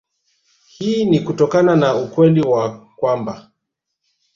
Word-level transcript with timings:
Hii 0.67 1.05
ni 1.05 1.19
kutokana 1.19 1.75
na 1.75 1.95
ukweli 1.95 2.41
wa 2.41 2.79
kwamba 2.95 3.51